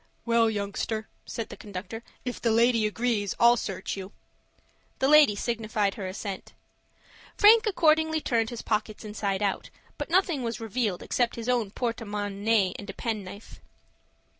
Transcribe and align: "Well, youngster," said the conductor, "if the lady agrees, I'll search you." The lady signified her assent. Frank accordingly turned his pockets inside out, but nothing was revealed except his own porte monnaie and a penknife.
"Well, 0.25 0.49
youngster," 0.49 1.07
said 1.27 1.49
the 1.49 1.55
conductor, 1.55 2.01
"if 2.25 2.41
the 2.41 2.49
lady 2.49 2.87
agrees, 2.87 3.35
I'll 3.39 3.55
search 3.55 3.95
you." 3.95 4.11
The 4.97 5.07
lady 5.07 5.35
signified 5.35 5.93
her 5.93 6.07
assent. 6.07 6.53
Frank 7.37 7.67
accordingly 7.67 8.19
turned 8.19 8.49
his 8.49 8.63
pockets 8.63 9.05
inside 9.05 9.43
out, 9.43 9.69
but 9.99 10.09
nothing 10.09 10.41
was 10.41 10.59
revealed 10.59 11.03
except 11.03 11.35
his 11.35 11.47
own 11.47 11.69
porte 11.69 12.01
monnaie 12.03 12.73
and 12.79 12.89
a 12.89 12.93
penknife. 12.93 13.61